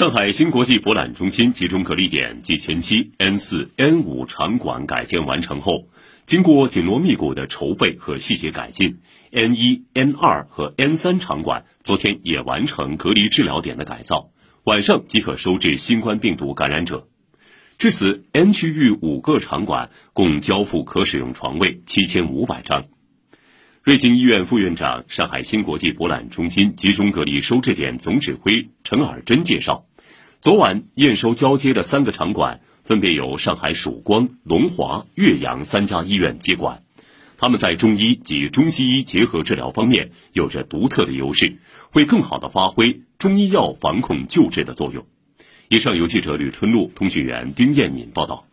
[0.00, 5.90] 上海新国际博览中心集中隔离点及前期 N 四、N 五场馆改建完成后，
[6.24, 9.00] 经过紧锣密鼓的筹备和细节改进
[9.30, 14.30] ，N 一、N 二和 N 三场馆昨天也完成隔离治疗点的改造，
[14.64, 17.06] 晚上即可收治新冠病毒感染者。
[17.76, 22.86] 至此，N 区域五个场馆共交付可使用床位七千五百张。
[23.82, 29.86] 瑞金医院副院长、上海新国际博览中心集中隔离收治点总指挥陈尔珍介绍，
[30.40, 36.82] 昨晚验收交接的三个场馆分别由上海曙光、龙华、岳阳三家医院接管，
[37.36, 41.58] 他们在中医及中西医结合治疗方面有着独特的优势，
[41.90, 45.04] 会更好地发挥中医药防控救治的作用。
[45.68, 48.46] 以上由记者吕春露、通讯员丁艳敏报道。